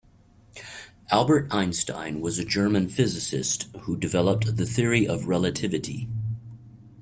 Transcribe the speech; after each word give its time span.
Albert 1.11 1.53
Einstein 1.53 2.21
was 2.21 2.39
a 2.39 2.43
German 2.43 2.87
physicist 2.87 3.67
who 3.81 3.95
developed 3.95 4.57
the 4.57 4.65
Theory 4.65 5.07
of 5.07 5.27
Relativity. 5.27 6.09